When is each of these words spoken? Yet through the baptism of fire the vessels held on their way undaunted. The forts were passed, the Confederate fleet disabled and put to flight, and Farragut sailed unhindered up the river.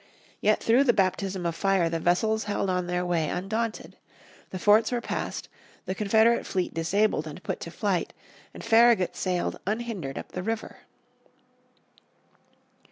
Yet 0.39 0.63
through 0.63 0.85
the 0.85 0.93
baptism 0.97 1.45
of 1.45 1.53
fire 1.55 1.87
the 1.87 1.99
vessels 1.99 2.45
held 2.45 2.71
on 2.71 2.87
their 2.87 3.05
way 3.05 3.29
undaunted. 3.29 3.97
The 4.49 4.57
forts 4.57 4.91
were 4.91 4.99
passed, 4.99 5.47
the 5.85 5.93
Confederate 5.93 6.43
fleet 6.47 6.73
disabled 6.73 7.27
and 7.27 7.43
put 7.43 7.59
to 7.59 7.69
flight, 7.69 8.11
and 8.51 8.63
Farragut 8.63 9.15
sailed 9.15 9.59
unhindered 9.67 10.17
up 10.17 10.31
the 10.31 10.41
river. 10.41 10.77